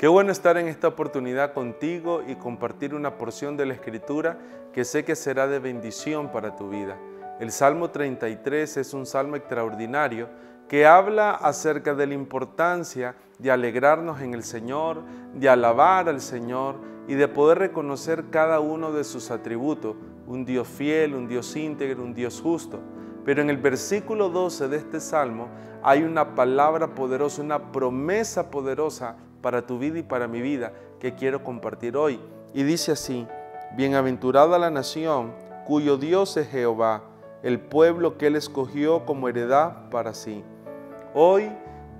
Qué 0.00 0.08
bueno 0.08 0.32
estar 0.32 0.56
en 0.56 0.66
esta 0.66 0.88
oportunidad 0.88 1.52
contigo 1.52 2.22
y 2.26 2.36
compartir 2.36 2.94
una 2.94 3.18
porción 3.18 3.58
de 3.58 3.66
la 3.66 3.74
Escritura 3.74 4.38
que 4.72 4.86
sé 4.86 5.04
que 5.04 5.14
será 5.14 5.46
de 5.46 5.58
bendición 5.58 6.32
para 6.32 6.56
tu 6.56 6.70
vida. 6.70 6.96
El 7.38 7.52
Salmo 7.52 7.90
33 7.90 8.78
es 8.78 8.94
un 8.94 9.04
salmo 9.04 9.36
extraordinario 9.36 10.30
que 10.68 10.86
habla 10.86 11.32
acerca 11.32 11.94
de 11.94 12.06
la 12.06 12.14
importancia 12.14 13.14
de 13.38 13.50
alegrarnos 13.50 14.22
en 14.22 14.32
el 14.32 14.42
Señor, 14.42 15.02
de 15.34 15.50
alabar 15.50 16.08
al 16.08 16.22
Señor 16.22 16.76
y 17.06 17.12
de 17.12 17.28
poder 17.28 17.58
reconocer 17.58 18.30
cada 18.30 18.58
uno 18.58 18.92
de 18.92 19.04
sus 19.04 19.30
atributos, 19.30 19.96
un 20.26 20.46
Dios 20.46 20.66
fiel, 20.66 21.14
un 21.14 21.28
Dios 21.28 21.54
íntegro, 21.56 22.02
un 22.02 22.14
Dios 22.14 22.40
justo. 22.40 22.80
Pero 23.22 23.42
en 23.42 23.50
el 23.50 23.58
versículo 23.58 24.30
12 24.30 24.68
de 24.68 24.78
este 24.78 24.98
salmo 24.98 25.48
hay 25.82 26.04
una 26.04 26.34
palabra 26.34 26.94
poderosa, 26.94 27.42
una 27.42 27.70
promesa 27.70 28.50
poderosa 28.50 29.18
para 29.40 29.66
tu 29.66 29.78
vida 29.78 29.98
y 29.98 30.02
para 30.02 30.28
mi 30.28 30.40
vida 30.40 30.72
que 30.98 31.14
quiero 31.14 31.42
compartir 31.42 31.96
hoy. 31.96 32.20
Y 32.52 32.62
dice 32.62 32.92
así, 32.92 33.26
bienaventurada 33.76 34.58
la 34.58 34.70
nación 34.70 35.32
cuyo 35.66 35.96
Dios 35.96 36.36
es 36.36 36.48
Jehová, 36.48 37.02
el 37.42 37.60
pueblo 37.60 38.18
que 38.18 38.26
Él 38.26 38.36
escogió 38.36 39.06
como 39.06 39.28
heredad 39.28 39.88
para 39.90 40.14
sí. 40.14 40.44
Hoy 41.14 41.50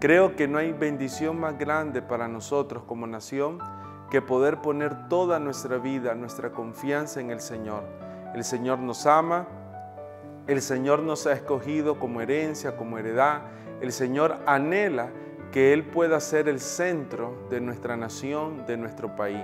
creo 0.01 0.37
que 0.37 0.49
no 0.49 0.59
hay 0.59 0.73
bendición 0.73 1.39
más 1.39 1.59
grande 1.59 2.03
para 2.03 2.29
nosotros 2.29 2.83
como 2.87 3.07
nación 3.07 3.59
que 4.11 4.21
poder 4.21 4.61
poner 4.61 5.09
toda 5.09 5.39
nuestra 5.39 5.79
vida, 5.79 6.15
nuestra 6.15 6.51
confianza 6.51 7.21
en 7.21 7.31
el 7.31 7.41
Señor. 7.41 7.85
El 8.35 8.45
Señor 8.45 8.81
nos 8.81 9.07
ama, 9.07 9.47
el 10.47 10.61
Señor 10.63 11.01
nos 11.01 11.27
ha 11.27 11.33
escogido 11.33 11.99
como 11.99 12.21
herencia, 12.21 12.77
como 12.77 12.99
heredad. 12.99 13.43
El 13.81 13.93
Señor 13.93 14.39
anhela 14.47 15.11
que 15.53 15.73
Él 15.73 15.85
pueda 15.85 16.21
ser 16.21 16.49
el 16.49 16.61
centro 16.61 17.35
de 17.51 17.61
nuestra 17.61 17.97
nación, 17.97 18.67
de 18.67 18.77
nuestro 18.77 19.17
país. 19.17 19.43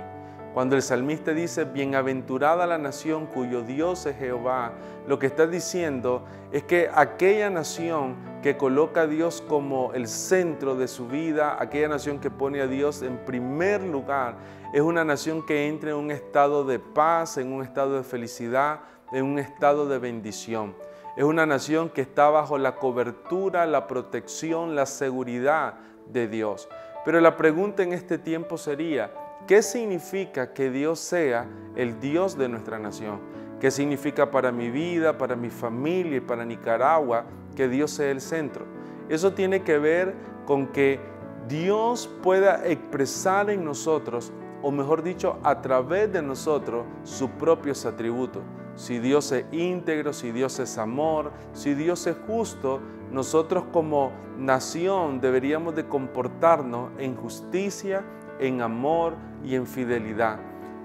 Cuando 0.53 0.75
el 0.75 0.81
salmista 0.81 1.33
dice, 1.33 1.65
bienaventurada 1.65 2.65
la 2.65 2.79
nación 2.79 3.27
cuyo 3.27 3.61
Dios 3.61 4.07
es 4.07 4.17
Jehová, 4.17 4.73
lo 5.05 5.19
que 5.19 5.27
está 5.27 5.45
diciendo 5.45 6.23
es 6.51 6.63
que 6.63 6.89
aquella 6.91 7.51
nación 7.51 8.15
que 8.41 8.57
coloca 8.57 9.01
a 9.01 9.07
Dios 9.07 9.43
como 9.47 9.93
el 9.93 10.07
centro 10.07 10.75
de 10.75 10.87
su 10.87 11.07
vida, 11.07 11.57
aquella 11.59 11.89
nación 11.89 12.19
que 12.19 12.31
pone 12.31 12.61
a 12.61 12.67
Dios 12.67 13.03
en 13.03 13.17
primer 13.19 13.83
lugar, 13.83 14.35
es 14.73 14.81
una 14.81 15.05
nación 15.05 15.45
que 15.45 15.67
entra 15.67 15.91
en 15.91 15.97
un 15.97 16.09
estado 16.09 16.63
de 16.63 16.79
paz, 16.79 17.37
en 17.37 17.53
un 17.53 17.61
estado 17.61 17.95
de 17.95 18.03
felicidad, 18.03 18.79
en 19.11 19.25
un 19.25 19.37
estado 19.37 19.87
de 19.87 19.99
bendición. 19.99 20.73
Es 21.15 21.23
una 21.23 21.45
nación 21.45 21.89
que 21.89 22.01
está 22.01 22.29
bajo 22.29 22.57
la 22.57 22.75
cobertura, 22.75 23.65
la 23.67 23.85
protección, 23.85 24.75
la 24.75 24.85
seguridad 24.87 25.75
de 26.11 26.27
Dios. 26.27 26.69
Pero 27.05 27.21
la 27.21 27.37
pregunta 27.37 27.83
en 27.83 27.93
este 27.93 28.17
tiempo 28.17 28.57
sería, 28.57 29.11
¿qué 29.47 29.61
significa 29.61 30.53
que 30.53 30.69
Dios 30.69 30.99
sea 30.99 31.47
el 31.75 31.99
Dios 31.99 32.37
de 32.37 32.49
nuestra 32.49 32.79
nación? 32.79 33.19
¿Qué 33.59 33.71
significa 33.71 34.29
para 34.29 34.51
mi 34.51 34.69
vida, 34.69 35.17
para 35.17 35.35
mi 35.35 35.49
familia 35.49 36.17
y 36.17 36.21
para 36.21 36.45
Nicaragua 36.45 37.25
que 37.55 37.67
Dios 37.67 37.91
sea 37.91 38.11
el 38.11 38.21
centro? 38.21 38.65
Eso 39.09 39.33
tiene 39.33 39.63
que 39.63 39.79
ver 39.79 40.13
con 40.45 40.67
que 40.67 40.99
Dios 41.47 42.09
pueda 42.21 42.67
expresar 42.67 43.49
en 43.49 43.63
nosotros, 43.63 44.33
o 44.61 44.69
mejor 44.71 45.01
dicho, 45.01 45.39
a 45.43 45.61
través 45.61 46.11
de 46.11 46.21
nosotros, 46.21 46.85
sus 47.03 47.29
propios 47.31 47.85
atributos. 47.85 48.43
Si 48.75 48.99
Dios 48.99 49.31
es 49.31 49.45
íntegro, 49.51 50.13
si 50.13 50.31
Dios 50.31 50.59
es 50.59 50.77
amor, 50.77 51.31
si 51.53 51.73
Dios 51.73 52.05
es 52.05 52.15
justo, 52.27 52.79
nosotros 53.11 53.65
como 53.71 54.11
nación 54.37 55.21
deberíamos 55.21 55.75
de 55.75 55.87
comportarnos 55.87 56.91
en 56.97 57.15
justicia, 57.15 58.03
en 58.39 58.61
amor 58.61 59.13
y 59.43 59.55
en 59.55 59.65
fidelidad. 59.65 60.39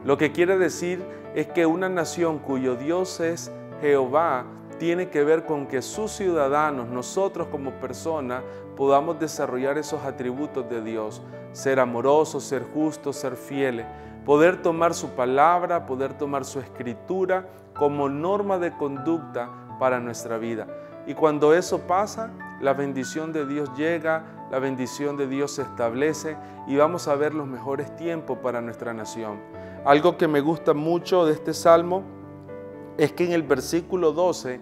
Lo 0.04 0.16
que 0.16 0.32
quiere 0.32 0.58
decir 0.58 1.02
es 1.34 1.46
que 1.48 1.66
una 1.66 1.88
nación 1.88 2.38
cuyo 2.38 2.76
Dios 2.76 3.20
es 3.20 3.52
Jehová 3.80 4.44
tiene 4.78 5.10
que 5.10 5.22
ver 5.22 5.44
con 5.44 5.66
que 5.66 5.82
sus 5.82 6.12
ciudadanos, 6.12 6.88
nosotros 6.88 7.48
como 7.48 7.72
personas, 7.72 8.42
podamos 8.76 9.18
desarrollar 9.18 9.78
esos 9.78 10.04
atributos 10.04 10.68
de 10.68 10.82
Dios, 10.82 11.22
ser 11.52 11.78
amorosos, 11.78 12.42
ser 12.44 12.64
justos, 12.74 13.16
ser 13.16 13.36
fieles, 13.36 13.86
poder 14.24 14.62
tomar 14.62 14.94
su 14.94 15.10
palabra, 15.10 15.86
poder 15.86 16.14
tomar 16.14 16.44
su 16.44 16.58
escritura 16.58 17.46
como 17.74 18.08
norma 18.08 18.58
de 18.58 18.72
conducta 18.72 19.50
para 19.78 20.00
nuestra 20.00 20.38
vida. 20.38 20.66
Y 21.06 21.14
cuando 21.14 21.54
eso 21.54 21.80
pasa, 21.80 22.30
la 22.60 22.74
bendición 22.74 23.32
de 23.32 23.46
Dios 23.46 23.70
llega, 23.76 24.24
la 24.50 24.58
bendición 24.58 25.16
de 25.16 25.26
Dios 25.26 25.52
se 25.52 25.62
establece 25.62 26.36
y 26.66 26.76
vamos 26.76 27.08
a 27.08 27.16
ver 27.16 27.34
los 27.34 27.46
mejores 27.46 27.94
tiempos 27.96 28.38
para 28.38 28.60
nuestra 28.60 28.92
nación. 28.92 29.40
Algo 29.84 30.16
que 30.16 30.28
me 30.28 30.40
gusta 30.40 30.74
mucho 30.74 31.26
de 31.26 31.32
este 31.32 31.54
salmo 31.54 32.02
es 32.96 33.12
que 33.12 33.24
en 33.24 33.32
el 33.32 33.42
versículo 33.42 34.12
12 34.12 34.60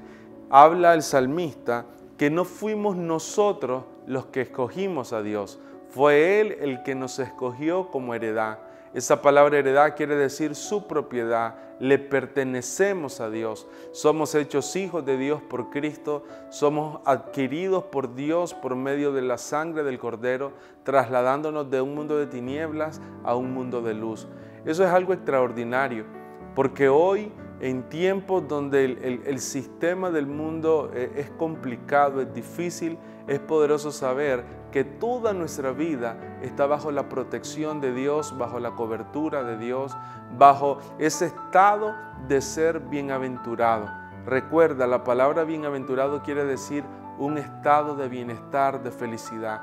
habla 0.49 0.95
el 0.95 1.03
salmista 1.03 1.87
que 2.17 2.31
no 2.31 2.45
fuimos 2.45 2.97
nosotros 2.97 3.85
los 4.07 4.27
que 4.27 4.43
escogimos 4.43 5.13
a 5.13 5.23
Dios, 5.23 5.61
fue 5.91 6.41
Él 6.41 6.57
el 6.61 6.83
que 6.83 6.95
nos 6.95 7.19
escogió 7.19 7.91
como 7.91 8.15
heredad. 8.15 8.59
Esa 8.93 9.23
palabra 9.23 9.59
heredad 9.59 9.95
quiere 9.97 10.17
decir 10.17 10.57
su 10.57 10.89
propiedad. 10.89 11.55
Le 11.79 11.99
pertenecemos 11.99 13.21
a 13.21 13.31
Dios. 13.31 13.69
Somos 13.93 14.35
hechos 14.35 14.75
hijos 14.75 15.05
de 15.05 15.17
Dios 15.17 15.41
por 15.43 15.71
Cristo. 15.71 16.25
Somos 16.49 17.01
adquiridos 17.05 17.85
por 17.85 18.17
Dios 18.17 18.53
por 18.53 18.75
medio 18.75 19.13
de 19.13 19.23
la 19.23 19.39
sangre 19.39 19.85
del 19.85 20.01
Cordero, 20.01 20.53
trasladándonos 20.83 21.71
de 21.71 21.81
un 21.81 21.95
mundo 21.95 22.19
de 22.19 22.27
tinieblas 22.27 23.01
a 23.23 23.37
un 23.37 23.55
mundo 23.55 23.81
de 23.81 23.95
luz. 23.95 24.27
Eso 24.65 24.85
es 24.85 24.91
algo 24.91 25.13
extraordinario, 25.13 26.05
porque 26.57 26.89
hoy 26.89 27.33
en 27.61 27.89
tiempos 27.91 28.49
donde 28.49 28.85
el, 28.85 29.39
sistema 29.39 30.11
del 30.11 30.27
mundo 30.27 30.91
eh, 30.95 31.13
es 31.17 31.31
complicado, 31.31 32.23
es 32.23 32.33
difícil, 32.33 32.99
es 33.27 33.39
poderoso 33.39 33.93
saber 33.93 34.45
que 34.73 34.83
toda 34.83 35.35
nuestra 35.35 35.73
vida 35.73 36.17
está 36.43 36.67
bajo 36.67 36.91
la 36.91 37.09
protección 37.09 37.81
de 37.81 37.93
Dios, 37.93 38.37
bajo 38.39 38.61
la 38.61 38.71
cobertura 38.73 39.43
de 39.43 39.59
Dios, 39.59 39.95
bajo 40.39 40.79
ese 40.99 41.27
estado 41.27 41.95
de 42.29 42.41
ser 42.41 42.81
bienaventurado. 42.81 43.91
Recuerda, 44.25 44.87
la 44.87 45.05
palabra 45.05 45.45
bienaventurado 45.45 46.23
quiere 46.23 46.45
decir 46.45 46.83
un 47.19 47.37
estado 47.37 47.95
de 47.95 48.09
bienestar, 48.09 48.83
de 48.83 48.91
felicidad. 48.91 49.61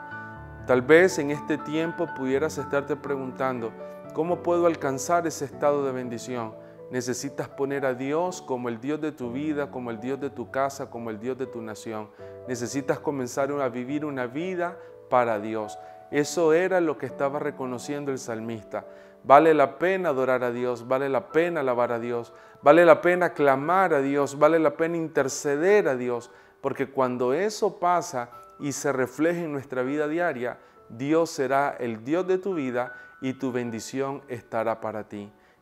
Tal 0.67 0.83
vez 0.83 1.17
en 1.17 1.31
este 1.31 1.57
tiempo 1.57 2.07
pudieras 2.15 2.57
estarte 2.59 2.95
preguntando, 2.95 3.71
¿cómo 4.13 4.43
puedo 4.43 4.67
alcanzar 4.67 5.25
ese 5.25 5.45
estado 5.45 5.83
de 5.83 5.93
bendición? 5.93 6.53
Necesitas 6.89 7.49
poner 7.49 7.85
a 7.85 7.93
Dios 7.93 8.41
como 8.41 8.69
el 8.69 8.79
Dios 8.79 9.01
de 9.01 9.11
tu 9.11 9.31
vida, 9.31 9.71
como 9.71 9.91
el 9.91 9.99
Dios 9.99 10.19
de 10.21 10.29
tu 10.29 10.51
casa, 10.51 10.89
como 10.89 11.09
el 11.09 11.19
Dios 11.19 11.37
de 11.37 11.45
tu 11.45 11.61
nación. 11.61 12.09
Necesitas 12.47 12.99
comenzar 12.99 13.51
a 13.51 13.69
vivir 13.69 14.05
una 14.05 14.27
vida 14.27 14.77
para 15.09 15.39
Dios. 15.39 15.77
Eso 16.11 16.53
era 16.53 16.79
lo 16.79 16.97
que 16.97 17.05
estaba 17.05 17.39
reconociendo 17.39 18.11
el 18.11 18.19
salmista. 18.19 18.85
Vale 19.23 19.53
la 19.53 19.77
pena 19.77 20.09
adorar 20.09 20.43
a 20.43 20.51
Dios, 20.51 20.87
vale 20.87 21.09
la 21.09 21.29
pena 21.29 21.59
alabar 21.59 21.91
a 21.91 21.99
Dios, 21.99 22.33
vale 22.61 22.85
la 22.85 23.01
pena 23.01 23.33
clamar 23.33 23.93
a 23.93 24.01
Dios, 24.01 24.39
vale 24.39 24.57
la 24.57 24.77
pena 24.77 24.95
interceder 24.95 25.89
a 25.89 25.97
Dios, 25.97 26.31
porque 26.61 26.89
cuando 26.89 27.33
eso 27.33 27.79
pasa 27.79 28.29
y 28.59 28.71
se 28.71 28.93
refleja 28.93 29.41
en 29.41 29.51
nuestra 29.51 29.81
vida 29.81 30.07
diaria, 30.07 30.59
Dios 30.87 31.31
será 31.31 31.75
el 31.77 32.05
Dios 32.05 32.25
de 32.25 32.37
tu 32.37 32.53
vida 32.53 32.93
y 33.19 33.33
tu 33.33 33.51
bendición 33.51 34.21
estará 34.29 34.79
para 34.79 35.09
ti. 35.09 35.29